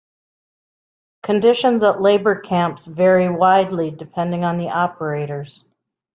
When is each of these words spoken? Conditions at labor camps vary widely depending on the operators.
Conditions 1.21 1.83
at 1.83 2.01
labor 2.01 2.39
camps 2.39 2.87
vary 2.87 3.29
widely 3.29 3.91
depending 3.91 4.43
on 4.43 4.57
the 4.57 4.69
operators. 4.71 5.63